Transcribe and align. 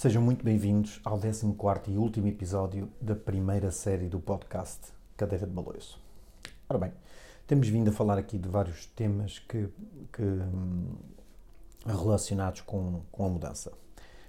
Sejam 0.00 0.22
muito 0.22 0.42
bem-vindos 0.42 0.98
ao 1.04 1.20
14 1.20 1.54
e 1.88 1.98
último 1.98 2.26
episódio 2.26 2.88
da 3.02 3.14
primeira 3.14 3.70
série 3.70 4.08
do 4.08 4.18
podcast 4.18 4.80
Cadeira 5.14 5.46
de 5.46 5.52
Baloiço. 5.52 6.00
Ora 6.70 6.78
bem, 6.78 6.92
temos 7.46 7.68
vindo 7.68 7.90
a 7.90 7.92
falar 7.92 8.16
aqui 8.16 8.38
de 8.38 8.48
vários 8.48 8.86
temas 8.86 9.40
que, 9.40 9.68
que 10.10 10.22
hum, 10.22 10.94
relacionados 11.84 12.62
com, 12.62 13.02
com 13.12 13.26
a 13.26 13.28
mudança. 13.28 13.72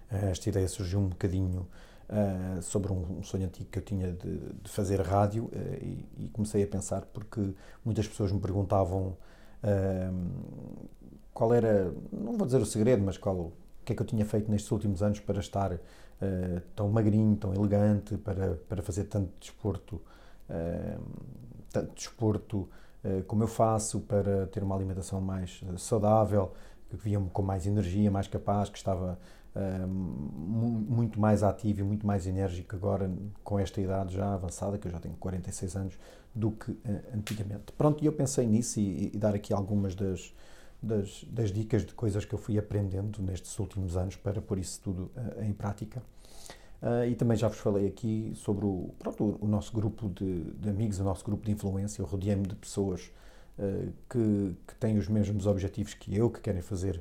Esta 0.09 0.49
ideia 0.49 0.67
surgiu 0.67 0.99
um 0.99 1.07
bocadinho 1.07 1.65
uh, 2.09 2.61
sobre 2.61 2.91
um, 2.91 3.23
sonho 3.23 3.45
antigo 3.45 3.69
que 3.71 3.79
eu 3.79 3.83
tinha 3.83 4.11
de, 4.11 4.39
de 4.39 4.69
fazer 4.69 4.99
rádio 4.99 5.45
uh, 5.45 5.51
e, 5.81 6.05
e, 6.17 6.27
comecei 6.33 6.61
a 6.63 6.67
pensar 6.67 7.05
porque 7.13 7.53
muitas 7.85 8.05
pessoas 8.05 8.29
me 8.33 8.41
perguntavam 8.41 9.15
uh, 9.63 10.87
qual 11.33 11.53
era, 11.53 11.93
não 12.11 12.37
vou 12.37 12.45
dizer 12.45 12.59
o 12.59 12.65
segredo, 12.65 13.01
mas 13.01 13.17
qual, 13.17 13.53
o 13.81 13.85
que 13.85 13.93
é 13.93 13.95
que 13.95 14.01
eu 14.01 14.05
tinha 14.05 14.25
feito 14.25 14.49
nestes 14.49 14.71
últimos 14.71 15.01
anos 15.01 15.19
para 15.19 15.39
estar 15.39 15.77
tão 16.75 16.87
magrinho, 16.89 17.35
tão 17.35 17.53
elegante, 17.53 18.15
para, 18.15 18.55
para 18.69 18.81
fazer 18.83 19.05
tanto 19.05 19.31
desporto, 19.39 19.99
tanto 21.71 21.95
desporto 21.95 22.69
como 23.25 23.41
eu 23.41 23.47
faço, 23.47 24.01
para 24.01 24.45
ter 24.47 24.61
uma 24.61 24.75
alimentação 24.75 25.19
mais 25.19 25.63
saudável, 25.77 26.53
que 26.91 26.95
via-me 26.95 27.27
com 27.31 27.41
mais 27.41 27.65
energia, 27.65 28.11
mais 28.11 28.27
capaz, 28.27 28.69
que 28.69 28.77
estava 28.77 29.17
muito 29.97 31.19
mais 31.19 31.43
ativo 31.43 31.81
e 31.81 31.83
muito 31.83 32.05
mais 32.07 32.25
enérgico 32.25 32.75
agora 32.75 33.11
com 33.43 33.59
esta 33.59 33.81
idade 33.81 34.15
já 34.15 34.33
avançada, 34.33 34.77
que 34.77 34.87
eu 34.87 34.91
já 34.91 34.99
tenho 34.99 35.15
46 35.15 35.75
anos, 35.75 35.99
do 36.33 36.51
que 36.51 36.71
uh, 36.71 36.79
antigamente. 37.13 37.73
Pronto, 37.77 38.01
e 38.01 38.07
eu 38.07 38.13
pensei 38.13 38.47
nisso 38.47 38.79
e, 38.79 39.11
e 39.13 39.17
dar 39.17 39.35
aqui 39.35 39.53
algumas 39.53 39.93
das, 39.93 40.33
das, 40.81 41.23
das, 41.29 41.51
dicas 41.51 41.85
de 41.85 41.93
coisas 41.93 42.25
que 42.25 42.33
eu 42.33 42.39
fui 42.39 42.57
aprendendo 42.57 43.21
nestes 43.21 43.57
últimos 43.59 43.95
anos 43.95 44.15
para 44.15 44.41
pôr 44.41 44.59
isso 44.59 44.81
tudo 44.83 45.11
uh, 45.15 45.43
em 45.43 45.53
prática. 45.53 46.01
Uh, 46.81 47.05
e 47.09 47.15
também 47.15 47.37
já 47.37 47.47
vos 47.47 47.59
falei 47.59 47.87
aqui 47.87 48.31
sobre 48.35 48.65
o, 48.65 48.89
pronto, 48.97 49.37
o 49.39 49.47
nosso 49.47 49.71
grupo 49.71 50.09
de, 50.09 50.43
de 50.53 50.69
amigos, 50.69 50.99
o 50.99 51.03
nosso 51.03 51.23
grupo 51.23 51.45
de 51.45 51.51
influência. 51.51 52.01
Eu 52.01 52.05
rodeei-me 52.05 52.47
de 52.47 52.55
pessoas 52.55 53.11
que, 54.09 54.55
que 54.65 54.75
têm 54.79 54.97
os 54.97 55.07
mesmos 55.07 55.45
objetivos 55.45 55.93
que 55.93 56.15
eu, 56.15 56.31
que 56.31 56.39
querem 56.39 56.61
fazer 56.61 56.99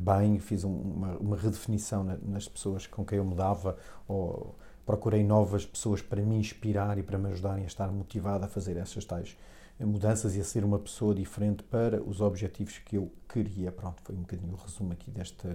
bem, 0.00 0.40
fiz 0.40 0.64
uma, 0.64 1.16
uma 1.18 1.36
redefinição 1.36 2.02
nas 2.02 2.48
pessoas 2.48 2.86
com 2.88 3.04
quem 3.04 3.18
eu 3.18 3.24
mudava, 3.24 3.76
ou 4.08 4.56
procurei 4.84 5.22
novas 5.22 5.64
pessoas 5.64 6.02
para 6.02 6.20
me 6.22 6.36
inspirar 6.36 6.98
e 6.98 7.02
para 7.02 7.18
me 7.18 7.28
ajudarem 7.28 7.64
a 7.64 7.66
estar 7.66 7.92
motivado 7.92 8.44
a 8.44 8.48
fazer 8.48 8.76
essas 8.76 9.04
tais 9.04 9.36
mudanças 9.80 10.36
e 10.36 10.40
a 10.40 10.44
ser 10.44 10.64
uma 10.64 10.78
pessoa 10.78 11.14
diferente 11.14 11.62
para 11.64 12.02
os 12.02 12.20
objetivos 12.20 12.78
que 12.78 12.96
eu 12.96 13.10
queria. 13.28 13.72
Pronto, 13.72 14.02
foi 14.02 14.14
um 14.14 14.20
bocadinho 14.20 14.52
o 14.52 14.56
resumo 14.56 14.92
aqui 14.92 15.10
deste, 15.10 15.48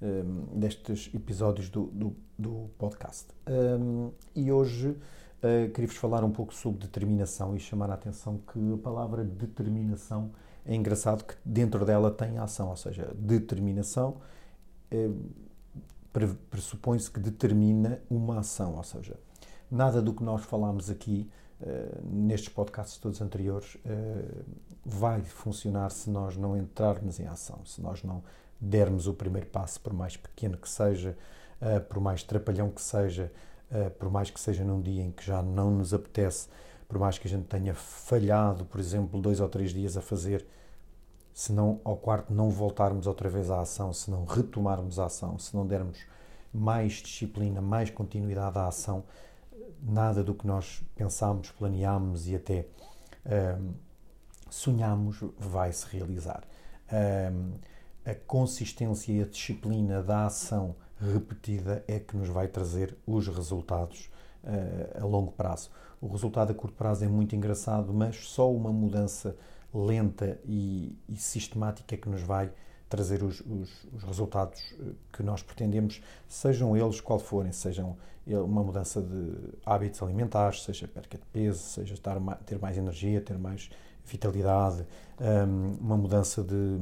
um, 0.00 0.58
destes 0.58 1.10
episódios 1.14 1.68
do, 1.68 1.86
do, 1.86 2.16
do 2.38 2.70
podcast. 2.78 3.28
Um, 3.48 4.10
e 4.34 4.50
hoje 4.50 4.88
uh, 4.88 5.70
queria-vos 5.72 5.96
falar 5.96 6.24
um 6.24 6.30
pouco 6.30 6.54
sobre 6.54 6.80
determinação 6.80 7.54
e 7.54 7.60
chamar 7.60 7.90
a 7.90 7.94
atenção 7.94 8.38
que 8.52 8.72
a 8.72 8.78
palavra 8.78 9.24
determinação 9.24 10.32
é 10.64 10.74
engraçado 10.74 11.24
que 11.24 11.34
dentro 11.44 11.84
dela 11.84 12.10
tem 12.10 12.38
ação, 12.38 12.68
ou 12.68 12.76
seja, 12.76 13.12
determinação 13.16 14.18
é, 14.90 15.08
pressupõe-se 16.50 17.10
que 17.10 17.18
determina 17.18 18.00
uma 18.08 18.40
ação, 18.40 18.76
ou 18.76 18.84
seja, 18.84 19.18
nada 19.70 20.00
do 20.00 20.12
que 20.12 20.22
nós 20.22 20.44
falámos 20.44 20.90
aqui 20.90 21.28
nestes 22.04 22.48
podcasts 22.48 22.98
todos 22.98 23.20
anteriores 23.20 23.74
uh, 23.76 24.44
vai 24.84 25.22
funcionar 25.22 25.90
se 25.90 26.10
nós 26.10 26.36
não 26.36 26.56
entrarmos 26.56 27.20
em 27.20 27.26
ação, 27.26 27.64
se 27.64 27.80
nós 27.80 28.02
não 28.02 28.22
dermos 28.60 29.06
o 29.06 29.14
primeiro 29.14 29.46
passo, 29.48 29.80
por 29.80 29.92
mais 29.92 30.16
pequeno 30.16 30.56
que 30.56 30.68
seja, 30.68 31.16
uh, 31.60 31.80
por 31.80 32.00
mais 32.00 32.22
trapalhão 32.22 32.70
que 32.70 32.82
seja, 32.82 33.32
por 33.98 34.10
mais 34.10 34.28
que 34.28 34.38
seja 34.38 34.62
num 34.62 34.82
dia 34.82 35.02
em 35.02 35.10
que 35.10 35.24
já 35.24 35.42
não 35.42 35.70
nos 35.70 35.94
apetece 35.94 36.46
por 36.92 36.98
mais 36.98 37.16
que 37.16 37.26
a 37.26 37.30
gente 37.30 37.46
tenha 37.46 37.74
falhado, 37.74 38.66
por 38.66 38.78
exemplo, 38.78 39.18
dois 39.18 39.40
ou 39.40 39.48
três 39.48 39.72
dias 39.72 39.96
a 39.96 40.02
fazer, 40.02 40.46
se 41.32 41.50
não 41.50 41.80
ao 41.82 41.96
quarto 41.96 42.34
não 42.34 42.50
voltarmos 42.50 43.06
outra 43.06 43.30
vez 43.30 43.50
à 43.50 43.62
ação, 43.62 43.94
se 43.94 44.10
não 44.10 44.26
retomarmos 44.26 44.98
a 44.98 45.06
ação, 45.06 45.38
se 45.38 45.56
não 45.56 45.66
dermos 45.66 46.04
mais 46.52 46.92
disciplina, 46.96 47.62
mais 47.62 47.88
continuidade 47.88 48.58
à 48.58 48.66
ação, 48.66 49.04
nada 49.82 50.22
do 50.22 50.34
que 50.34 50.46
nós 50.46 50.82
pensámos, 50.94 51.50
planeámos 51.50 52.28
e 52.28 52.36
até 52.36 52.66
um, 53.60 53.72
sonhámos 54.48 55.22
vai 55.38 55.72
se 55.72 55.86
realizar. 55.86 56.44
Um, 56.92 57.54
a 58.04 58.14
consistência 58.14 59.12
e 59.12 59.22
a 59.22 59.26
disciplina 59.26 60.02
da 60.02 60.26
ação 60.26 60.74
repetida 61.00 61.84
é 61.88 61.98
que 61.98 62.16
nos 62.16 62.28
vai 62.28 62.48
trazer 62.48 62.96
os 63.06 63.26
resultados 63.28 64.10
uh, 64.44 65.02
a 65.02 65.04
longo 65.04 65.32
prazo. 65.32 65.70
O 66.00 66.08
resultado 66.08 66.50
a 66.50 66.54
curto 66.54 66.76
prazo 66.76 67.04
é 67.04 67.08
muito 67.08 67.34
engraçado, 67.34 67.92
mas 67.92 68.28
só 68.28 68.52
uma 68.52 68.72
mudança 68.72 69.36
lenta 69.72 70.38
e, 70.44 70.96
e 71.08 71.16
sistemática 71.16 71.96
que 71.96 72.08
nos 72.08 72.22
vai 72.22 72.52
trazer 72.92 73.22
os, 73.22 73.40
os, 73.40 73.86
os, 73.94 74.02
resultados 74.04 74.60
eh, 74.78 74.92
que 75.10 75.22
nós 75.22 75.42
pretendemos, 75.42 76.02
sejam 76.28 76.76
eles 76.76 77.00
qual 77.00 77.18
forem, 77.18 77.50
sejam 77.50 77.96
uma 78.26 78.62
mudança 78.62 79.00
de 79.00 79.32
hábitos 79.64 80.00
alimentares, 80.02 80.62
seja 80.62 80.86
perca 80.86 81.16
de 81.16 81.24
peso, 81.32 81.58
seja 81.58 81.94
estar, 81.94 82.20
ter 82.46 82.58
mais 82.58 82.76
energia, 82.76 83.20
ter 83.20 83.36
mais 83.38 83.70
vitalidade, 84.04 84.86
hum, 85.18 85.76
uma 85.80 85.96
mudança 85.96 86.44
de, 86.44 86.78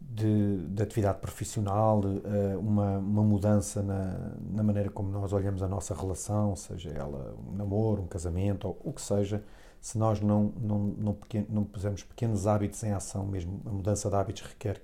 de, 0.00 0.66
de 0.66 0.82
atividade 0.82 1.18
profissional, 1.20 2.00
eh, 2.24 2.56
uma, 2.56 2.98
uma 2.98 3.22
mudança 3.22 3.82
na, 3.82 4.32
na 4.50 4.62
maneira 4.62 4.88
como 4.88 5.10
nós 5.10 5.32
olhamos 5.32 5.62
a 5.62 5.68
nossa 5.68 5.94
relação, 5.94 6.56
seja 6.56 6.88
ela 6.88 7.36
um 7.46 7.54
namoro, 7.54 8.02
um 8.02 8.08
casamento, 8.08 8.66
ou 8.66 8.78
o 8.82 8.92
que 8.94 9.02
seja, 9.02 9.44
se 9.80 9.98
nós 9.98 10.20
não, 10.20 10.52
não, 10.60 10.78
não, 10.78 11.14
pequeno, 11.14 11.46
não 11.50 11.64
pusermos 11.64 12.02
pequenos 12.02 12.46
hábitos 12.46 12.82
em 12.82 12.92
ação, 12.92 13.26
mesmo 13.26 13.60
a 13.66 13.70
mudança 13.70 14.08
de 14.08 14.16
hábitos 14.16 14.42
requer 14.42 14.82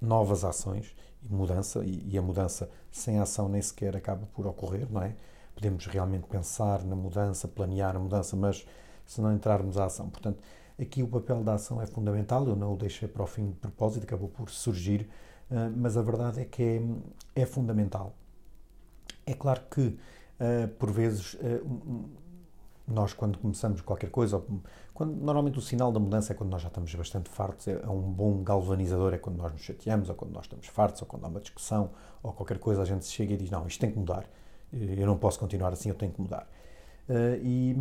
novas 0.00 0.44
ações 0.44 0.94
e 1.22 1.32
mudança, 1.32 1.84
e, 1.84 2.10
e 2.10 2.18
a 2.18 2.22
mudança 2.22 2.70
sem 2.90 3.18
ação 3.18 3.48
nem 3.48 3.62
sequer 3.62 3.96
acaba 3.96 4.26
por 4.34 4.46
ocorrer, 4.46 4.86
não 4.90 5.02
é? 5.02 5.14
Podemos 5.54 5.86
realmente 5.86 6.26
pensar 6.26 6.84
na 6.84 6.94
mudança, 6.94 7.48
planear 7.48 7.96
a 7.96 7.98
mudança, 7.98 8.36
mas 8.36 8.66
se 9.04 9.20
não 9.20 9.32
entrarmos 9.32 9.76
à 9.76 9.86
ação. 9.86 10.08
Portanto, 10.08 10.38
Aqui 10.80 11.02
o 11.02 11.08
papel 11.08 11.42
da 11.42 11.54
ação 11.54 11.82
é 11.82 11.86
fundamental, 11.86 12.46
eu 12.46 12.54
não 12.54 12.74
o 12.74 12.76
deixei 12.76 13.08
para 13.08 13.24
o 13.24 13.26
fim 13.26 13.50
de 13.50 13.56
propósito, 13.56 14.04
acabou 14.04 14.28
por 14.28 14.48
surgir, 14.48 15.08
eh, 15.50 15.68
mas 15.76 15.96
a 15.96 16.02
verdade 16.02 16.40
é 16.40 16.44
que 16.44 16.62
é, 16.62 17.42
é 17.42 17.44
fundamental. 17.44 18.14
É 19.26 19.34
claro 19.34 19.62
que, 19.68 19.98
eh, 20.38 20.68
por 20.78 20.92
vezes, 20.92 21.36
eh, 21.40 21.60
nós 22.88 23.12
quando 23.12 23.38
começamos 23.38 23.80
qualquer 23.80 24.10
coisa, 24.10 24.42
quando, 24.94 25.14
normalmente 25.14 25.58
o 25.58 25.62
sinal 25.62 25.92
da 25.92 26.00
mudança 26.00 26.32
é 26.32 26.36
quando 26.36 26.50
nós 26.50 26.62
já 26.62 26.68
estamos 26.68 26.92
bastante 26.94 27.28
fartos, 27.28 27.68
é, 27.68 27.72
é, 27.72 27.88
um 27.88 28.00
bom 28.00 28.42
galvanizador, 28.42 29.14
é 29.14 29.18
quando 29.18 29.36
nós 29.36 29.52
nos 29.52 29.60
chateamos, 29.60 30.08
ou 30.08 30.14
quando 30.14 30.32
nós 30.32 30.44
estamos 30.44 30.66
fartos, 30.66 31.02
ou 31.02 31.06
quando 31.06 31.24
há 31.24 31.28
uma 31.28 31.40
discussão, 31.40 31.90
ou 32.22 32.32
qualquer 32.32 32.58
coisa, 32.58 32.82
a 32.82 32.84
gente 32.84 33.04
chega 33.06 33.34
e 33.34 33.36
diz, 33.36 33.50
não, 33.50 33.66
isto 33.66 33.80
tem 33.80 33.90
que 33.90 33.98
mudar, 33.98 34.24
eu 34.72 35.06
não 35.06 35.16
posso 35.16 35.38
continuar 35.38 35.72
assim, 35.72 35.88
eu 35.88 35.94
tenho 35.94 36.12
que 36.12 36.20
mudar. 36.20 36.48
E, 37.42 37.76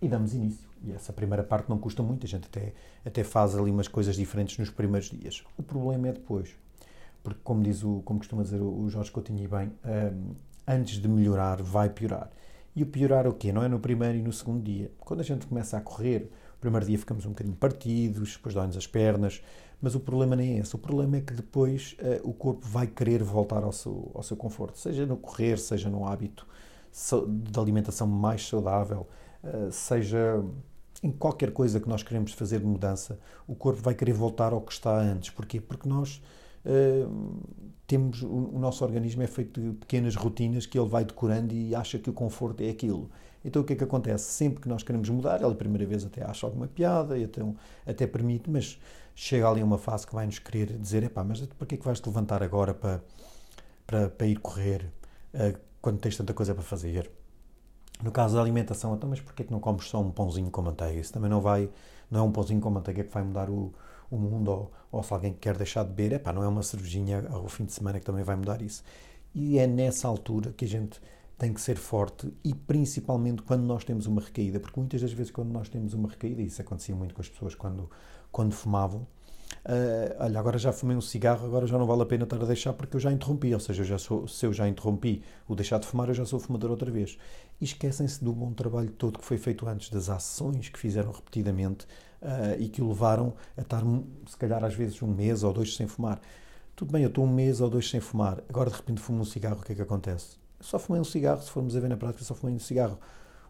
e 0.00 0.08
damos 0.08 0.34
início. 0.34 0.68
E 0.82 0.92
essa 0.92 1.12
primeira 1.12 1.42
parte 1.42 1.68
não 1.68 1.78
custa 1.78 2.02
muito, 2.02 2.24
a 2.24 2.28
gente 2.28 2.46
até, 2.46 2.72
até 3.04 3.24
faz 3.24 3.56
ali 3.56 3.70
umas 3.70 3.88
coisas 3.88 4.16
diferentes 4.16 4.58
nos 4.58 4.70
primeiros 4.70 5.10
dias. 5.10 5.44
O 5.56 5.62
problema 5.62 6.08
é 6.08 6.12
depois. 6.12 6.56
Porque, 7.22 7.40
como 7.42 7.62
diz 7.62 7.82
o, 7.82 8.00
como 8.04 8.20
costuma 8.20 8.42
dizer 8.42 8.60
o 8.60 8.88
Jorge 8.88 9.10
Coutinho 9.10 9.42
e 9.42 9.48
bem, 9.48 9.72
um, 9.84 10.34
antes 10.66 11.00
de 11.00 11.08
melhorar, 11.08 11.62
vai 11.62 11.90
piorar. 11.90 12.30
E 12.78 12.82
o 12.84 12.86
piorar 12.86 13.26
o 13.26 13.34
quê? 13.34 13.50
Não 13.50 13.60
é 13.60 13.66
no 13.66 13.80
primeiro 13.80 14.16
e 14.18 14.22
no 14.22 14.32
segundo 14.32 14.62
dia. 14.62 14.92
Quando 15.00 15.18
a 15.18 15.24
gente 15.24 15.48
começa 15.48 15.76
a 15.76 15.80
correr, 15.80 16.30
o 16.56 16.60
primeiro 16.60 16.86
dia 16.86 16.96
ficamos 16.96 17.26
um 17.26 17.30
bocadinho 17.30 17.56
partidos, 17.56 18.34
depois 18.36 18.54
dói-nos 18.54 18.76
as 18.76 18.86
pernas, 18.86 19.42
mas 19.82 19.96
o 19.96 20.00
problema 20.00 20.36
nem 20.36 20.54
é 20.54 20.58
esse. 20.58 20.76
O 20.76 20.78
problema 20.78 21.16
é 21.16 21.20
que 21.20 21.32
depois 21.32 21.96
uh, 21.98 22.30
o 22.30 22.32
corpo 22.32 22.64
vai 22.64 22.86
querer 22.86 23.20
voltar 23.20 23.64
ao 23.64 23.72
seu, 23.72 24.12
ao 24.14 24.22
seu 24.22 24.36
conforto, 24.36 24.78
seja 24.78 25.04
no 25.04 25.16
correr, 25.16 25.58
seja 25.58 25.90
no 25.90 26.06
hábito 26.06 26.46
de 27.28 27.58
alimentação 27.58 28.06
mais 28.06 28.46
saudável, 28.46 29.08
eh, 29.42 29.68
seja 29.70 30.42
em 31.02 31.10
qualquer 31.10 31.52
coisa 31.52 31.78
que 31.78 31.88
nós 31.88 32.02
queremos 32.02 32.32
fazer 32.32 32.60
de 32.60 32.66
mudança, 32.66 33.20
o 33.46 33.54
corpo 33.54 33.82
vai 33.82 33.94
querer 33.94 34.12
voltar 34.12 34.52
ao 34.52 34.60
que 34.60 34.72
está 34.72 34.96
antes. 34.96 35.30
Porquê? 35.30 35.60
Porque 35.60 35.88
nós 35.88 36.16
uh, 36.16 36.20
temos, 37.86 38.22
o, 38.22 38.58
nosso 38.58 38.84
organismo 38.84 39.22
é 39.22 39.26
feito 39.26 39.60
de 39.60 39.72
pequenas 39.78 40.14
rotinas 40.14 40.66
que 40.66 40.78
ele 40.78 40.88
vai 40.88 41.04
decorando 41.04 41.54
e 41.54 41.74
acha 41.74 41.98
que 41.98 42.10
o 42.10 42.12
conforto 42.12 42.62
é 42.62 42.68
aquilo. 42.68 43.10
Então 43.44 43.62
o 43.62 43.64
que 43.64 43.72
é 43.72 43.76
que 43.76 43.84
acontece? 43.84 44.24
Sempre 44.30 44.60
que 44.60 44.68
nós 44.68 44.82
queremos 44.82 45.08
mudar, 45.08 45.40
ele 45.40 45.52
a 45.52 45.54
primeira 45.54 45.86
vez 45.86 46.04
até 46.04 46.22
acha 46.22 46.46
alguma 46.46 46.66
piada 46.66 47.16
e 47.16 47.24
até, 47.24 47.40
até 47.86 48.06
permite, 48.06 48.50
mas 48.50 48.78
chega 49.14 49.48
ali 49.48 49.62
uma 49.62 49.78
fase 49.78 50.06
que 50.06 50.14
vai 50.14 50.26
nos 50.26 50.38
querer 50.38 50.76
dizer: 50.78 51.02
epá, 51.02 51.24
mas 51.24 51.40
para 51.40 51.66
que 51.66 51.76
é 51.76 51.78
que 51.78 51.84
vais 51.84 51.98
te 51.98 52.06
levantar 52.06 52.42
agora 52.42 52.74
para, 52.74 53.02
para, 53.86 54.08
para 54.10 54.26
ir 54.26 54.38
correr 54.38 54.92
uh, 55.34 55.58
quando 55.80 55.98
tens 55.98 56.16
tanta 56.16 56.34
coisa 56.34 56.54
para 56.54 56.62
fazer? 56.62 57.10
No 58.02 58.12
caso 58.12 58.36
da 58.36 58.42
alimentação, 58.42 58.94
então, 58.94 59.08
mas 59.08 59.20
porquê 59.20 59.44
que 59.44 59.50
não 59.50 59.60
comes 59.60 59.86
só 59.86 60.00
um 60.00 60.10
pãozinho 60.10 60.50
com 60.50 60.62
manteiga? 60.62 61.00
Isso 61.00 61.12
também 61.12 61.30
não 61.30 61.40
vai, 61.40 61.70
não 62.10 62.20
é 62.20 62.22
um 62.22 62.30
pãozinho 62.30 62.60
com 62.60 62.70
manteiga 62.70 63.02
que 63.02 63.12
vai 63.12 63.24
mudar 63.24 63.48
o, 63.50 63.72
o 64.10 64.16
mundo, 64.16 64.50
ou, 64.50 64.72
ou 64.90 65.02
se 65.02 65.12
alguém 65.12 65.32
quer 65.32 65.56
deixar 65.56 65.84
de 65.84 65.90
beber, 65.90 66.16
epá, 66.16 66.32
não 66.32 66.42
é 66.42 66.48
uma 66.48 66.62
cervejinha 66.62 67.26
ao 67.30 67.48
fim 67.48 67.64
de 67.64 67.72
semana 67.72 67.98
que 67.98 68.06
também 68.06 68.24
vai 68.24 68.36
mudar 68.36 68.62
isso. 68.62 68.82
E 69.34 69.58
é 69.58 69.66
nessa 69.66 70.08
altura 70.08 70.52
que 70.52 70.64
a 70.64 70.68
gente 70.68 71.00
tem 71.36 71.52
que 71.52 71.60
ser 71.60 71.76
forte 71.76 72.32
e 72.42 72.54
principalmente 72.54 73.42
quando 73.42 73.62
nós 73.62 73.84
temos 73.84 74.06
uma 74.06 74.20
recaída, 74.20 74.58
porque 74.58 74.78
muitas 74.80 75.00
das 75.00 75.12
vezes 75.12 75.30
quando 75.30 75.50
nós 75.50 75.68
temos 75.68 75.94
uma 75.94 76.08
recaída, 76.08 76.42
e 76.42 76.46
isso 76.46 76.60
acontecia 76.60 76.94
muito 76.94 77.14
com 77.14 77.20
as 77.20 77.28
pessoas 77.28 77.54
quando, 77.54 77.88
quando 78.32 78.52
fumavam, 78.52 79.06
Uh, 79.64 80.14
olha, 80.20 80.38
agora 80.38 80.58
já 80.58 80.72
fumei 80.72 80.96
um 80.96 81.00
cigarro, 81.00 81.44
agora 81.46 81.66
já 81.66 81.76
não 81.76 81.86
vale 81.86 82.02
a 82.02 82.06
pena 82.06 82.24
estar 82.24 82.40
a 82.40 82.44
deixar 82.46 82.72
porque 82.72 82.96
eu 82.96 83.00
já 83.00 83.12
interrompi, 83.12 83.52
ou 83.52 83.60
seja, 83.60 83.82
eu 83.82 83.86
já 83.86 83.98
sou, 83.98 84.26
se 84.26 84.46
eu 84.46 84.52
já 84.52 84.68
interrompi 84.68 85.22
o 85.46 85.54
deixar 85.54 85.78
de 85.78 85.86
fumar, 85.86 86.08
eu 86.08 86.14
já 86.14 86.24
sou 86.24 86.38
fumador 86.38 86.70
outra 86.70 86.90
vez. 86.90 87.18
E 87.60 87.64
esquecem-se 87.64 88.24
do 88.24 88.32
bom 88.32 88.52
trabalho 88.52 88.90
todo 88.90 89.18
que 89.18 89.24
foi 89.24 89.36
feito 89.36 89.66
antes, 89.66 89.90
das 89.90 90.08
ações 90.08 90.68
que 90.68 90.78
fizeram 90.78 91.12
repetidamente 91.12 91.86
uh, 92.22 92.60
e 92.60 92.68
que 92.68 92.82
o 92.82 92.88
levaram 92.88 93.34
a 93.56 93.60
estar, 93.60 93.82
se 94.26 94.36
calhar, 94.36 94.64
às 94.64 94.74
vezes 94.74 95.00
um 95.02 95.08
mês 95.08 95.42
ou 95.42 95.52
dois 95.52 95.76
sem 95.76 95.86
fumar. 95.86 96.20
Tudo 96.74 96.92
bem, 96.92 97.02
eu 97.02 97.08
estou 97.08 97.24
um 97.24 97.32
mês 97.32 97.60
ou 97.60 97.68
dois 97.68 97.88
sem 97.88 98.00
fumar, 98.00 98.42
agora 98.48 98.70
de 98.70 98.76
repente 98.76 99.00
fumo 99.00 99.20
um 99.20 99.24
cigarro, 99.24 99.60
o 99.60 99.64
que 99.64 99.72
é 99.72 99.74
que 99.74 99.82
acontece? 99.82 100.36
Só 100.60 100.78
fumei 100.78 101.00
um 101.00 101.04
cigarro, 101.04 101.42
se 101.42 101.50
formos 101.50 101.76
a 101.76 101.80
ver 101.80 101.88
na 101.88 101.96
prática, 101.96 102.24
só 102.24 102.34
fumei 102.34 102.54
um 102.54 102.58
cigarro. 102.58 102.98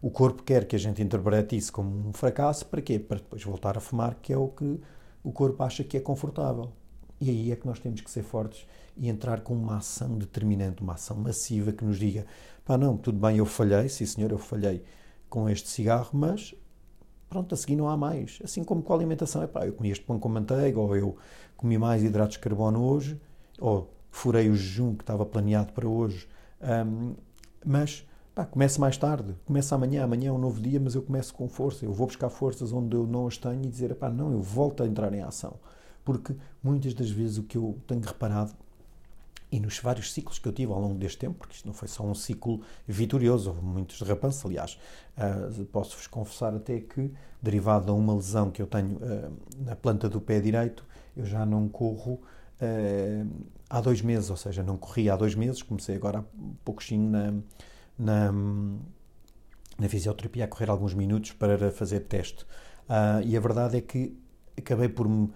O 0.01 0.09
corpo 0.09 0.43
quer 0.43 0.65
que 0.65 0.75
a 0.75 0.79
gente 0.79 1.01
interprete 1.01 1.57
isso 1.57 1.73
como 1.73 2.09
um 2.09 2.13
fracasso, 2.13 2.65
para 2.65 2.81
quê? 2.81 2.97
Para 2.97 3.17
depois 3.17 3.43
voltar 3.43 3.77
a 3.77 3.81
fumar, 3.81 4.15
que 4.15 4.31
é 4.31 4.37
o 4.37 4.47
que 4.47 4.79
o 5.23 5.31
corpo 5.31 5.61
acha 5.63 5.83
que 5.83 5.97
é 5.97 5.99
confortável. 5.99 6.71
E 7.19 7.29
aí 7.29 7.51
é 7.51 7.55
que 7.55 7.67
nós 7.67 7.79
temos 7.79 7.99
que 7.99 8.09
ser 8.09 8.23
fortes 8.23 8.65
e 8.95 9.09
entrar 9.09 9.41
com 9.41 9.53
uma 9.53 9.77
ação 9.77 10.17
determinante, 10.17 10.81
uma 10.81 10.93
ação 10.93 11.17
massiva 11.17 11.71
que 11.73 11.83
nos 11.83 11.99
diga: 11.99 12.25
pá, 12.63 12.77
não, 12.77 12.95
tudo 12.95 13.19
bem, 13.19 13.37
eu 13.37 13.45
falhei, 13.45 13.89
sim 13.89 14.05
senhor, 14.05 14.31
eu 14.31 14.37
falhei 14.37 14.83
com 15.29 15.49
este 15.49 15.67
cigarro, 15.67 16.11
mas 16.13 16.55
pronto, 17.29 17.53
a 17.53 17.57
seguir 17.57 17.75
não 17.75 17.87
há 17.87 17.95
mais. 17.95 18.39
Assim 18.43 18.63
como 18.63 18.81
com 18.81 18.93
a 18.93 18.95
alimentação, 18.95 19.43
é 19.43 19.47
pá, 19.47 19.65
eu 19.65 19.73
comi 19.73 19.91
este 19.91 20.03
pão 20.03 20.19
com 20.19 20.27
manteiga, 20.29 20.79
ou 20.79 20.95
eu 20.95 21.15
comi 21.55 21.77
mais 21.77 22.03
hidratos 22.03 22.37
de 22.37 22.39
carbono 22.39 22.83
hoje, 22.83 23.19
ou 23.59 23.93
furei 24.09 24.49
o 24.49 24.55
jejum 24.55 24.95
que 24.95 25.03
estava 25.03 25.25
planeado 25.25 25.71
para 25.73 25.87
hoje, 25.87 26.27
um, 26.61 27.13
mas 27.65 28.05
pá, 28.33 28.45
começo 28.45 28.81
mais 28.81 28.97
tarde, 28.97 29.35
começa 29.45 29.75
amanhã, 29.75 30.03
amanhã 30.03 30.29
é 30.29 30.31
um 30.31 30.37
novo 30.37 30.59
dia, 30.61 30.79
mas 30.79 30.95
eu 30.95 31.01
começo 31.01 31.33
com 31.33 31.47
força, 31.47 31.85
eu 31.85 31.93
vou 31.93 32.07
buscar 32.07 32.29
forças 32.29 32.71
onde 32.73 32.95
eu 32.95 33.05
não 33.05 33.27
as 33.27 33.37
tenho 33.37 33.63
e 33.63 33.67
dizer, 33.67 33.93
pá, 33.95 34.09
não, 34.09 34.31
eu 34.31 34.41
volto 34.41 34.81
a 34.81 34.87
entrar 34.87 35.13
em 35.13 35.21
ação. 35.21 35.55
Porque 36.03 36.35
muitas 36.63 36.93
das 36.93 37.09
vezes 37.09 37.37
o 37.37 37.43
que 37.43 37.57
eu 37.57 37.77
tenho 37.85 38.01
reparado 38.01 38.53
e 39.51 39.59
nos 39.59 39.79
vários 39.79 40.13
ciclos 40.13 40.37
que 40.37 40.47
eu 40.47 40.53
tive 40.53 40.71
ao 40.71 40.79
longo 40.79 40.95
deste 40.95 41.17
tempo, 41.17 41.35
porque 41.39 41.55
isto 41.55 41.65
não 41.65 41.73
foi 41.73 41.87
só 41.87 42.03
um 42.03 42.13
ciclo 42.13 42.61
vitorioso, 42.87 43.49
houve 43.49 43.63
muitos 43.63 43.99
derrapanços, 43.99 44.45
aliás, 44.45 44.79
uh, 45.17 45.65
posso-vos 45.65 46.05
confessar 46.07 46.53
até 46.53 46.79
que, 46.79 47.11
derivado 47.41 47.85
de 47.85 47.91
uma 47.91 48.13
lesão 48.13 48.51
que 48.51 48.61
eu 48.61 48.67
tenho 48.67 48.97
uh, 48.97 49.33
na 49.57 49.75
planta 49.75 50.07
do 50.07 50.21
pé 50.21 50.39
direito, 50.39 50.85
eu 51.17 51.25
já 51.25 51.45
não 51.45 51.67
corro 51.67 52.21
uh, 52.61 53.45
há 53.67 53.81
dois 53.81 54.01
meses, 54.01 54.29
ou 54.29 54.37
seja, 54.37 54.61
não 54.61 54.77
corri 54.77 55.09
há 55.09 55.15
dois 55.15 55.33
meses, 55.33 55.63
comecei 55.63 55.95
agora 55.95 56.19
há 56.19 56.23
pouquinho 56.63 57.09
na, 57.09 57.33
na, 57.97 58.31
na 59.79 59.89
fisioterapia 59.89 60.45
a 60.45 60.47
correr 60.47 60.69
alguns 60.69 60.93
minutos 60.93 61.31
para 61.31 61.71
fazer 61.71 62.01
teste. 62.01 62.45
e 63.25 63.35
a 63.35 63.39
verdade 63.39 63.77
é 63.77 63.81
que 63.81 64.15
acabei 64.55 64.89
por 64.89 65.07
me 65.07 65.31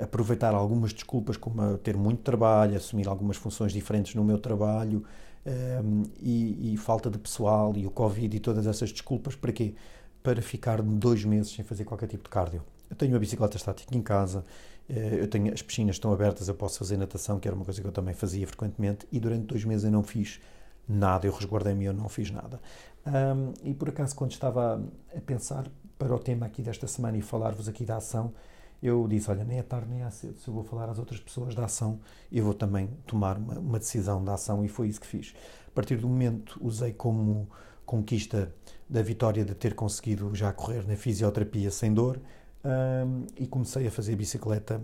aproveitar 0.00 0.54
algumas 0.54 0.92
desculpas, 0.92 1.36
como 1.36 1.76
ter 1.78 1.96
muito 1.96 2.22
trabalho, 2.22 2.76
assumir 2.76 3.06
algumas 3.06 3.36
funções 3.36 3.72
diferentes 3.72 4.14
no 4.14 4.24
meu 4.24 4.38
trabalho 4.38 5.04
uh, 5.44 6.10
e, 6.18 6.72
e, 6.72 6.76
falta 6.76 7.10
de 7.10 7.18
pessoal 7.18 7.74
e 7.76 7.86
o 7.86 7.90
Covid 7.90 8.34
e 8.34 8.40
todas 8.40 8.66
essas 8.66 8.90
desculpas, 8.90 9.34
para 9.34 9.52
quê? 9.52 9.74
Para 10.22 10.40
ficar 10.40 10.80
dois 10.80 11.24
meses 11.24 11.52
sem 11.52 11.64
fazer 11.64 11.84
qualquer 11.84 12.06
tipo 12.06 12.24
de 12.24 12.30
cardio. 12.30 12.62
Eu 12.88 12.96
tenho 12.96 13.12
uma 13.12 13.18
bicicleta 13.18 13.56
estática 13.56 13.94
em 13.94 14.02
casa, 14.02 14.44
uh, 14.88 14.92
eu 14.92 15.28
tenho, 15.28 15.52
as 15.52 15.60
piscinas 15.60 15.96
estão 15.96 16.12
abertas, 16.12 16.48
eu 16.48 16.54
posso 16.54 16.78
fazer 16.78 16.96
natação, 16.96 17.38
que 17.38 17.46
era 17.46 17.54
uma 17.54 17.64
coisa 17.64 17.80
que 17.82 17.86
eu 17.86 17.92
também 17.92 18.14
fazia 18.14 18.46
frequentemente, 18.46 19.06
e 19.12 19.20
durante 19.20 19.44
dois 19.44 19.64
meses 19.64 19.84
eu 19.84 19.90
não 19.90 20.02
fiz 20.02 20.40
nada, 20.88 21.26
eu 21.26 21.32
resguardei-me 21.32 21.84
eu 21.84 21.92
não 21.92 22.08
fiz 22.08 22.30
nada. 22.30 22.60
Um, 23.06 23.52
e 23.62 23.74
por 23.74 23.90
acaso, 23.90 24.14
quando 24.14 24.32
estava 24.32 24.82
a 25.14 25.20
pensar 25.20 25.66
para 25.98 26.14
o 26.14 26.18
tema 26.18 26.46
aqui 26.46 26.62
desta 26.62 26.86
semana 26.86 27.16
e 27.18 27.22
falar-vos 27.22 27.68
aqui 27.68 27.84
da 27.84 27.96
ação, 27.96 28.32
eu 28.82 29.06
disse: 29.08 29.30
Olha, 29.30 29.44
nem 29.44 29.58
é 29.58 29.62
tarde 29.62 29.88
nem 29.88 30.02
é 30.02 30.10
cedo. 30.10 30.38
Se 30.38 30.48
eu 30.48 30.54
vou 30.54 30.64
falar 30.64 30.88
às 30.88 30.98
outras 30.98 31.20
pessoas 31.20 31.54
da 31.54 31.64
ação, 31.64 32.00
eu 32.30 32.44
vou 32.44 32.54
também 32.54 32.88
tomar 33.06 33.36
uma, 33.36 33.58
uma 33.58 33.78
decisão 33.78 34.24
da 34.24 34.34
ação, 34.34 34.64
e 34.64 34.68
foi 34.68 34.88
isso 34.88 35.00
que 35.00 35.06
fiz. 35.06 35.34
A 35.66 35.70
partir 35.72 35.96
do 35.96 36.08
momento, 36.08 36.58
usei 36.60 36.92
como 36.92 37.48
conquista 37.84 38.54
da 38.88 39.02
vitória 39.02 39.44
de 39.44 39.54
ter 39.54 39.74
conseguido 39.74 40.34
já 40.34 40.52
correr 40.52 40.86
na 40.86 40.96
fisioterapia 40.96 41.70
sem 41.70 41.92
dor 41.92 42.20
um, 42.64 43.26
e 43.36 43.46
comecei 43.46 43.86
a 43.86 43.90
fazer 43.90 44.16
bicicleta 44.16 44.80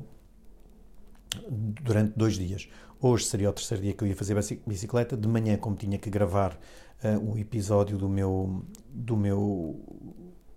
durante 1.82 2.16
dois 2.16 2.34
dias. 2.34 2.68
Hoje 3.00 3.26
seria 3.26 3.50
o 3.50 3.52
terceiro 3.52 3.82
dia 3.82 3.92
que 3.92 4.02
eu 4.02 4.08
ia 4.08 4.16
fazer 4.16 4.34
bicicleta. 4.66 5.16
De 5.16 5.28
manhã, 5.28 5.56
como 5.56 5.76
tinha 5.76 5.98
que 5.98 6.08
gravar 6.08 6.58
uh, 7.04 7.30
um 7.30 7.36
episódio 7.36 7.98
do 7.98 8.08
meu, 8.08 8.64
do 8.88 9.16
meu, 9.16 9.80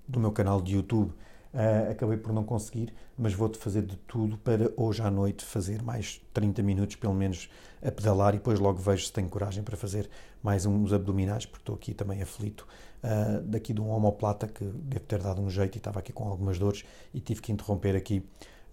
do 0.07 0.19
meu 0.19 0.31
canal 0.31 0.61
de 0.61 0.75
YouTube, 0.75 1.13
Uh, 1.51 1.91
acabei 1.91 2.15
por 2.15 2.31
não 2.31 2.43
conseguir, 2.43 2.93
mas 3.17 3.33
vou-te 3.33 3.57
fazer 3.57 3.81
de 3.81 3.95
tudo 3.97 4.37
para 4.37 4.71
hoje 4.77 5.01
à 5.01 5.09
noite 5.09 5.43
fazer 5.43 5.81
mais 5.81 6.21
30 6.31 6.61
minutos, 6.61 6.95
pelo 6.95 7.15
menos, 7.15 7.49
a 7.81 7.91
pedalar 7.91 8.35
e 8.35 8.37
depois 8.37 8.59
logo 8.59 8.77
vejo 8.77 9.07
se 9.07 9.11
tenho 9.11 9.27
coragem 9.27 9.63
para 9.63 9.75
fazer 9.75 10.07
mais 10.43 10.67
uns 10.67 10.93
abdominais, 10.93 11.47
porque 11.47 11.63
estou 11.63 11.75
aqui 11.75 11.93
também 11.93 12.21
aflito 12.21 12.67
uh, 13.03 13.41
daqui 13.41 13.73
de 13.73 13.81
um 13.81 13.89
homoplata 13.89 14.47
que 14.47 14.63
deve 14.63 15.05
ter 15.05 15.23
dado 15.23 15.41
um 15.41 15.49
jeito 15.49 15.75
e 15.75 15.79
estava 15.79 15.99
aqui 15.99 16.13
com 16.13 16.27
algumas 16.27 16.59
dores 16.59 16.85
e 17.13 17.19
tive 17.19 17.41
que 17.41 17.51
interromper 17.51 17.95
aqui 17.95 18.23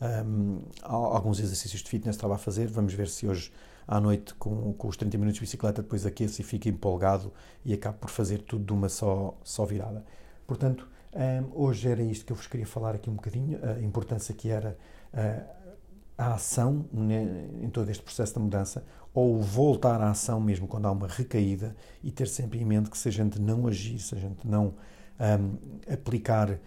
um, 0.00 0.60
alguns 0.82 1.40
exercícios 1.40 1.82
de 1.82 1.88
fitness 1.88 2.16
estava 2.16 2.34
a 2.34 2.38
fazer. 2.38 2.66
Vamos 2.68 2.92
ver 2.92 3.08
se 3.08 3.26
hoje 3.26 3.50
à 3.86 4.00
noite, 4.00 4.34
com, 4.34 4.72
com 4.74 4.88
os 4.88 4.96
30 4.96 5.16
minutos 5.16 5.36
de 5.36 5.40
bicicleta, 5.40 5.82
depois 5.82 6.04
aqueço 6.04 6.40
e 6.40 6.44
fico 6.44 6.68
empolgado 6.68 7.32
e 7.64 7.72
acabo 7.72 7.98
por 7.98 8.10
fazer 8.10 8.42
tudo 8.42 8.64
de 8.64 8.72
uma 8.72 8.88
só, 8.88 9.34
só 9.42 9.64
virada. 9.64 10.04
Portanto, 10.46 10.88
um, 11.16 11.62
hoje 11.62 11.88
era 11.88 12.02
isto 12.02 12.24
que 12.24 12.32
eu 12.32 12.36
vos 12.36 12.46
queria 12.46 12.66
falar 12.66 12.94
aqui 12.94 13.08
um 13.08 13.14
bocadinho, 13.14 13.58
a 13.62 13.80
importância 13.80 14.34
que 14.34 14.50
era 14.50 14.76
uh, 15.14 15.56
a 16.18 16.34
ação 16.34 16.86
né, 16.92 17.48
em 17.60 17.68
todo 17.68 17.90
este 17.90 18.02
processo 18.02 18.34
de 18.34 18.38
mudança, 18.38 18.84
ou 19.12 19.40
voltar 19.40 20.00
à 20.00 20.10
ação 20.10 20.40
mesmo 20.40 20.68
quando 20.68 20.86
há 20.86 20.92
uma 20.92 21.06
recaída 21.06 21.74
e 22.02 22.10
ter 22.10 22.28
sempre 22.28 22.60
em 22.60 22.64
mente 22.64 22.90
que 22.90 22.98
se 22.98 23.08
a 23.08 23.12
gente 23.12 23.40
não 23.40 23.66
agir, 23.66 23.98
se 23.98 24.14
a 24.14 24.18
gente 24.18 24.46
não 24.46 24.74
um, 25.20 25.56
aplicar 25.92 26.58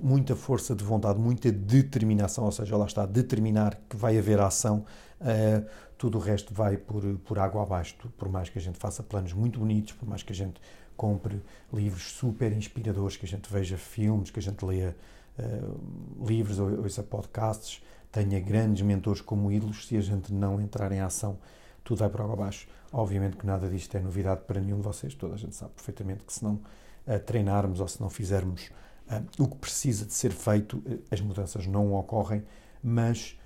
muita 0.00 0.36
força 0.36 0.74
de 0.74 0.84
vontade, 0.84 1.18
muita 1.18 1.50
determinação, 1.50 2.44
ou 2.44 2.52
seja, 2.52 2.76
lá 2.76 2.86
está, 2.86 3.04
determinar 3.06 3.80
que 3.88 3.96
vai 3.96 4.18
haver 4.18 4.40
ação, 4.40 4.84
uh, 5.20 5.66
tudo 5.98 6.18
o 6.18 6.20
resto 6.20 6.52
vai 6.54 6.76
por, 6.76 7.02
por 7.24 7.38
água 7.38 7.62
abaixo, 7.62 7.96
por 8.16 8.28
mais 8.28 8.48
que 8.48 8.58
a 8.58 8.62
gente 8.62 8.78
faça 8.78 9.02
planos 9.02 9.32
muito 9.32 9.58
bonitos, 9.58 9.92
por 9.92 10.08
mais 10.08 10.22
que 10.22 10.32
a 10.32 10.36
gente 10.36 10.60
compre 10.96 11.42
livros 11.72 12.12
super 12.12 12.52
inspiradores, 12.52 13.16
que 13.16 13.26
a 13.26 13.28
gente 13.28 13.52
veja 13.52 13.76
filmes, 13.76 14.30
que 14.30 14.38
a 14.38 14.42
gente 14.42 14.64
leia 14.64 14.96
uh, 15.38 16.24
livros 16.26 16.58
ou 16.58 16.82
ouça 16.82 17.02
podcasts, 17.02 17.82
tenha 18.12 18.38
grandes 18.38 18.82
mentores 18.82 19.20
como 19.20 19.50
ídolos, 19.50 19.88
se 19.88 19.96
a 19.96 20.00
gente 20.00 20.32
não 20.32 20.60
entrar 20.60 20.92
em 20.92 21.00
ação, 21.00 21.36
tudo 21.82 21.98
vai 21.98 22.08
por 22.08 22.20
água 22.20 22.34
abaixo. 22.34 22.68
Obviamente 22.92 23.36
que 23.36 23.44
nada 23.44 23.68
disto 23.68 23.96
é 23.96 24.00
novidade 24.00 24.42
para 24.46 24.60
nenhum 24.60 24.76
de 24.76 24.82
vocês, 24.82 25.14
toda 25.14 25.34
a 25.34 25.36
gente 25.36 25.56
sabe 25.56 25.72
perfeitamente 25.72 26.22
que 26.22 26.32
se 26.32 26.44
não 26.44 26.60
uh, 27.06 27.18
treinarmos 27.20 27.80
ou 27.80 27.88
se 27.88 28.00
não 28.00 28.10
fizermos 28.10 28.70
uh, 29.08 29.42
o 29.42 29.48
que 29.48 29.56
precisa 29.56 30.04
de 30.04 30.12
ser 30.12 30.32
feito, 30.32 30.82
as 31.10 31.20
mudanças 31.20 31.66
não 31.66 31.94
ocorrem, 31.94 32.44
mas 32.82 33.38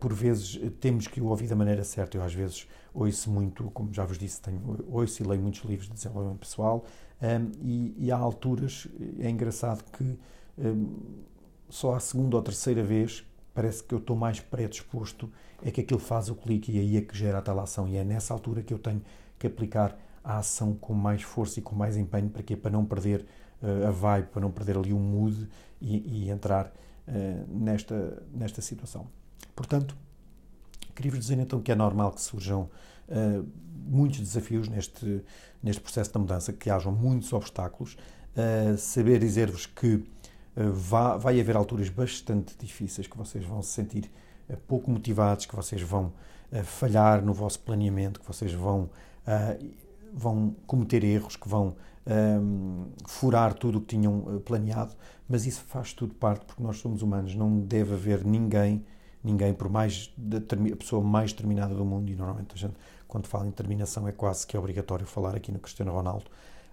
por 0.00 0.12
vezes 0.12 0.58
temos 0.80 1.06
que 1.06 1.20
o 1.20 1.26
ouvir 1.26 1.46
da 1.46 1.54
maneira 1.54 1.84
certa. 1.84 2.16
Eu 2.16 2.24
às 2.24 2.34
vezes 2.34 2.66
ouço 2.92 3.30
muito, 3.30 3.70
como 3.70 3.94
já 3.94 4.04
vos 4.04 4.18
disse, 4.18 4.40
tenho, 4.40 4.60
ouço 4.88 5.22
e 5.22 5.26
leio 5.26 5.40
muitos 5.40 5.62
livros 5.62 5.86
de 5.86 5.94
desenvolvimento 5.94 6.40
pessoal 6.40 6.84
um, 7.22 7.52
e, 7.60 7.94
e, 7.96 8.10
há 8.10 8.16
alturas, 8.16 8.88
é 9.20 9.30
engraçado 9.30 9.84
que 9.92 10.18
um, 10.58 11.22
só 11.68 11.94
a 11.94 12.00
segunda 12.00 12.36
ou 12.36 12.42
terceira 12.42 12.82
vez 12.82 13.24
parece 13.54 13.84
que 13.84 13.94
eu 13.94 13.98
estou 13.98 14.16
mais 14.16 14.40
predisposto, 14.40 15.30
é 15.62 15.70
que 15.70 15.80
aquilo 15.80 16.00
faz 16.00 16.28
o 16.28 16.34
clique 16.34 16.72
e 16.72 16.80
aí 16.80 16.96
é 16.96 17.00
que 17.00 17.16
gera 17.16 17.38
a 17.38 17.42
tal 17.42 17.60
ação 17.60 17.86
e 17.86 17.96
é 17.96 18.04
nessa 18.04 18.34
altura 18.34 18.62
que 18.62 18.74
eu 18.74 18.78
tenho 18.78 19.02
que 19.38 19.46
aplicar 19.46 19.96
a 20.24 20.38
ação 20.38 20.74
com 20.74 20.94
mais 20.94 21.22
força 21.22 21.58
e 21.58 21.62
com 21.62 21.74
mais 21.74 21.96
empenho, 21.96 22.30
para 22.30 22.42
quê? 22.42 22.56
Para 22.56 22.70
não 22.70 22.84
perder 22.84 23.26
uh, 23.62 23.88
a 23.88 23.90
vibe, 23.90 24.26
para 24.28 24.40
não 24.40 24.50
perder 24.50 24.76
ali 24.76 24.92
o 24.92 24.98
mood 24.98 25.48
e, 25.80 26.24
e 26.24 26.30
entrar 26.30 26.66
uh, 26.66 26.72
nesta, 27.48 28.22
nesta 28.32 28.60
situação. 28.60 29.06
Portanto, 29.54 29.96
Queria-vos 30.94 31.20
dizer 31.20 31.38
então 31.38 31.60
que 31.60 31.72
é 31.72 31.74
normal 31.74 32.12
que 32.12 32.20
surjam 32.20 32.68
uh, 33.08 33.48
muitos 33.86 34.20
desafios 34.20 34.68
neste, 34.68 35.24
neste 35.62 35.80
processo 35.80 36.12
da 36.12 36.20
mudança, 36.20 36.52
que 36.52 36.70
hajam 36.70 36.92
muitos 36.92 37.32
obstáculos. 37.32 37.96
Saber 38.78 39.18
dizer-vos 39.18 39.66
que 39.66 40.02
vai, 40.56 41.18
vai 41.18 41.40
haver 41.40 41.54
alturas 41.54 41.90
bastante 41.90 42.56
difíceis, 42.58 43.06
que 43.06 43.14
vocês 43.14 43.44
vão 43.44 43.60
se 43.60 43.72
sentir 43.72 44.10
pouco 44.66 44.90
motivados, 44.90 45.44
que 45.44 45.54
vocês 45.54 45.82
vão 45.82 46.14
falhar 46.64 47.22
no 47.22 47.34
vosso 47.34 47.60
planeamento, 47.60 48.20
que 48.20 48.26
vocês 48.26 48.54
vão, 48.54 48.88
vão 50.12 50.54
cometer 50.66 51.02
erros, 51.04 51.36
que 51.36 51.48
vão 51.48 51.74
furar 53.06 53.54
tudo 53.54 53.78
o 53.78 53.80
que 53.80 53.96
tinham 53.96 54.42
planeado, 54.44 54.92
mas 55.28 55.46
isso 55.46 55.62
faz 55.68 55.92
tudo 55.92 56.12
parte, 56.14 56.44
porque 56.44 56.60
nós 56.60 56.78
somos 56.78 57.00
humanos, 57.00 57.36
não 57.36 57.60
deve 57.60 57.94
haver 57.94 58.24
ninguém 58.24 58.84
ninguém, 59.22 59.54
por 59.54 59.68
mais 59.68 60.12
a 60.18 60.76
pessoa 60.76 61.02
mais 61.02 61.32
determinada 61.32 61.74
do 61.74 61.84
mundo, 61.84 62.10
e 62.10 62.16
normalmente 62.16 62.54
a 62.54 62.58
gente, 62.58 62.74
quando 63.06 63.26
fala 63.26 63.46
em 63.46 63.50
determinação, 63.50 64.08
é 64.08 64.12
quase 64.12 64.46
que 64.46 64.56
é 64.56 64.60
obrigatório 64.60 65.06
falar 65.06 65.34
aqui 65.36 65.52
no 65.52 65.58
Cristiano 65.58 65.92
Ronaldo, 65.92 66.24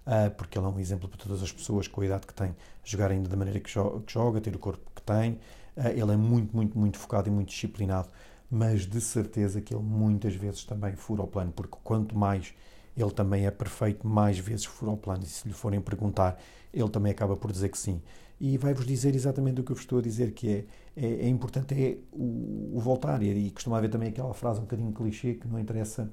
uh, 0.06 0.30
porque 0.32 0.58
ele 0.58 0.66
é 0.66 0.68
um 0.68 0.78
exemplo 0.78 1.08
para 1.08 1.18
todas 1.18 1.42
as 1.42 1.52
pessoas 1.52 1.86
com 1.86 2.00
a 2.00 2.06
idade 2.06 2.26
que 2.26 2.34
tem, 2.34 2.54
jogar 2.82 3.10
ainda 3.10 3.28
da 3.28 3.36
maneira 3.36 3.60
que 3.60 3.70
joga, 3.70 4.00
que 4.00 4.12
joga 4.12 4.40
ter 4.40 4.54
o 4.54 4.58
corpo 4.58 4.90
que 4.94 5.02
tem. 5.02 5.32
Uh, 5.76 5.88
ele 5.88 6.12
é 6.12 6.16
muito, 6.16 6.54
muito, 6.54 6.78
muito 6.78 6.98
focado 6.98 7.28
e 7.28 7.30
muito 7.30 7.48
disciplinado, 7.48 8.08
mas 8.50 8.84
de 8.86 9.00
certeza 9.00 9.60
que 9.60 9.72
ele 9.72 9.82
muitas 9.82 10.34
vezes 10.34 10.64
também 10.64 10.96
fura 10.96 11.22
o 11.22 11.26
plano, 11.26 11.52
porque 11.52 11.76
quanto 11.84 12.16
mais 12.16 12.52
ele 12.96 13.10
também 13.10 13.46
é 13.46 13.50
perfeito, 13.50 14.06
mais 14.06 14.38
vezes 14.38 14.64
fura 14.64 14.92
o 14.92 14.96
plano. 14.96 15.22
E 15.22 15.26
se 15.26 15.46
lhe 15.46 15.54
forem 15.54 15.80
perguntar, 15.80 16.40
ele 16.72 16.88
também 16.88 17.12
acaba 17.12 17.36
por 17.36 17.50
dizer 17.52 17.68
que 17.68 17.78
sim. 17.78 18.00
E 18.40 18.56
vai-vos 18.56 18.86
dizer 18.86 19.14
exatamente 19.14 19.60
o 19.60 19.64
que 19.64 19.70
eu 19.70 19.76
vos 19.76 19.84
estou 19.84 19.98
a 19.98 20.02
dizer, 20.02 20.32
que 20.32 20.48
é, 20.48 20.64
é, 20.96 21.26
é 21.26 21.28
importante 21.28 21.74
é 21.74 21.98
o, 22.12 22.72
o, 22.76 22.80
voltar. 22.80 23.22
E 23.22 23.50
costuma 23.50 23.76
haver 23.78 23.90
também 23.90 24.08
aquela 24.08 24.32
frase 24.32 24.60
um 24.60 24.62
bocadinho 24.62 24.92
clichê 24.92 25.34
que 25.34 25.46
não 25.46 25.58
interessa 25.58 26.10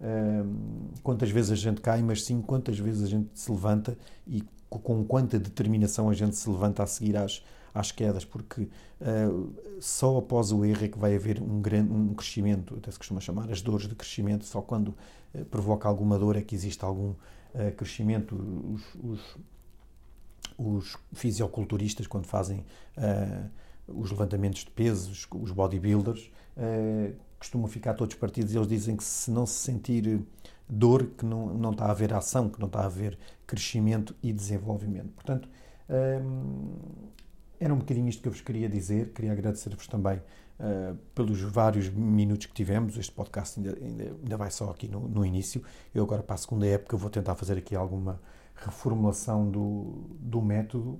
hum, 0.00 0.88
quantas 1.02 1.30
vezes 1.30 1.50
a 1.50 1.56
gente 1.56 1.80
cai, 1.80 2.02
mas 2.02 2.24
sim 2.24 2.40
quantas 2.40 2.78
vezes 2.78 3.02
a 3.02 3.06
gente 3.06 3.28
se 3.34 3.50
levanta 3.50 3.96
e 4.26 4.42
com 4.68 5.04
quanta 5.04 5.38
determinação 5.38 6.08
a 6.08 6.14
gente 6.14 6.34
se 6.34 6.48
levanta 6.48 6.82
a 6.82 6.86
seguir 6.86 7.16
às, 7.16 7.44
às 7.76 7.92
quedas, 7.92 8.24
porque 8.24 8.62
uh, 8.62 9.54
só 9.80 10.16
após 10.16 10.50
o 10.50 10.64
erro 10.64 10.84
é 10.84 10.88
que 10.88 10.98
vai 10.98 11.14
haver 11.14 11.40
um, 11.40 11.60
grande, 11.60 11.92
um 11.92 12.14
crescimento, 12.14 12.74
até 12.76 12.90
se 12.90 12.98
costuma 12.98 13.20
chamar 13.20 13.50
as 13.50 13.60
dores 13.60 13.86
de 13.86 13.94
crescimento, 13.94 14.44
só 14.44 14.62
quando 14.62 14.88
uh, 15.34 15.44
provoca 15.50 15.86
alguma 15.86 16.18
dor 16.18 16.36
é 16.36 16.42
que 16.42 16.54
existe 16.54 16.84
algum 16.84 17.10
uh, 17.10 17.72
crescimento. 17.76 18.34
Os, 18.34 18.82
os, 19.04 19.36
os, 20.58 20.96
fisioculturistas, 21.12 22.06
quando 22.06 22.24
fazem 22.24 22.64
os 23.86 24.10
levantamentos 24.10 24.64
de 24.64 24.70
pesos, 24.70 25.28
os 25.34 25.50
bodybuilders, 25.50 26.30
costumam 27.38 27.68
ficar 27.68 27.92
todos 27.92 28.14
partidos 28.14 28.54
e 28.54 28.56
eles 28.56 28.66
dizem 28.66 28.96
que 28.96 29.04
se 29.04 29.30
não 29.30 29.44
se 29.44 29.52
sentir 29.52 30.22
dor, 30.66 31.08
que 31.08 31.26
não, 31.26 31.52
não 31.52 31.72
está 31.72 31.84
a 31.84 31.90
haver 31.90 32.14
ação, 32.14 32.48
que 32.48 32.58
não 32.58 32.68
está 32.68 32.80
a 32.80 32.86
haver 32.86 33.18
crescimento 33.46 34.16
e 34.22 34.32
desenvolvimento. 34.32 35.10
Portanto, 35.12 35.46
era 37.58 37.72
um 37.72 37.78
bocadinho 37.78 38.08
isto 38.08 38.22
que 38.22 38.28
eu 38.28 38.32
vos 38.32 38.40
queria 38.40 38.68
dizer. 38.68 39.12
Queria 39.12 39.32
agradecer-vos 39.32 39.86
também 39.86 40.20
uh, 40.60 40.94
pelos 41.14 41.40
vários 41.40 41.88
minutos 41.88 42.46
que 42.46 42.54
tivemos. 42.54 42.96
Este 42.96 43.12
podcast 43.12 43.58
ainda, 43.58 43.76
ainda, 43.78 44.04
ainda 44.22 44.36
vai 44.36 44.50
só 44.50 44.70
aqui 44.70 44.88
no, 44.88 45.08
no, 45.08 45.24
início. 45.24 45.62
Eu 45.94 46.04
agora, 46.04 46.22
para 46.22 46.34
a 46.34 46.38
segunda 46.38 46.66
época, 46.66 46.96
vou 46.96 47.10
tentar 47.10 47.34
fazer 47.34 47.58
aqui 47.58 47.74
alguma 47.74 48.20
reformulação 48.54 49.50
do, 49.50 50.06
do 50.18 50.40
método, 50.40 50.98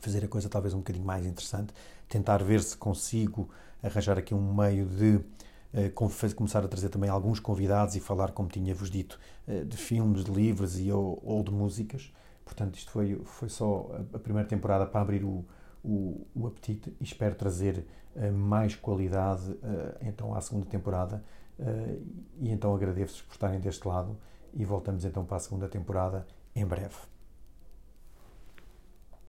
fazer 0.00 0.24
a 0.24 0.28
coisa 0.28 0.48
talvez 0.48 0.74
um 0.74 0.78
bocadinho 0.78 1.04
mais 1.04 1.24
interessante, 1.24 1.72
tentar 2.08 2.42
ver 2.42 2.62
se 2.62 2.76
consigo 2.76 3.48
arranjar 3.82 4.18
aqui 4.18 4.34
um 4.34 4.54
meio 4.54 4.86
de 4.86 5.16
uh, 5.16 6.34
começar 6.34 6.64
a 6.64 6.68
trazer 6.68 6.88
também 6.88 7.08
alguns 7.08 7.40
convidados 7.40 7.96
e 7.96 8.00
falar, 8.00 8.32
como 8.32 8.48
tinha-vos 8.48 8.90
dito, 8.90 9.18
uh, 9.48 9.64
de 9.64 9.76
filmes, 9.76 10.24
de 10.24 10.30
livros 10.30 10.78
e, 10.78 10.90
ou, 10.92 11.20
ou 11.24 11.42
de 11.42 11.50
músicas. 11.50 12.12
Portanto, 12.44 12.76
isto 12.76 12.90
foi, 12.90 13.20
foi 13.24 13.48
só 13.48 13.90
a 14.12 14.18
primeira 14.18 14.48
temporada 14.48 14.86
para 14.86 15.00
abrir 15.00 15.24
o, 15.24 15.44
o, 15.82 16.26
o 16.34 16.46
apetite 16.46 16.94
e 17.00 17.04
espero 17.04 17.34
trazer 17.34 17.86
uh, 18.14 18.32
mais 18.32 18.74
qualidade 18.74 19.50
uh, 19.50 19.96
então 20.00 20.34
à 20.34 20.40
segunda 20.40 20.66
temporada. 20.66 21.22
Uh, 21.58 22.02
e 22.40 22.50
então 22.50 22.74
agradeço-vos 22.74 23.22
por 23.22 23.32
estarem 23.32 23.60
deste 23.60 23.86
lado 23.86 24.16
e 24.52 24.64
voltamos 24.64 25.04
então 25.04 25.24
para 25.24 25.36
a 25.36 25.40
segunda 25.40 25.68
temporada 25.68 26.26
em 26.54 26.66
breve. 26.66 27.11